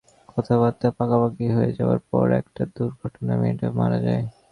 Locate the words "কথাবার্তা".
0.29-0.87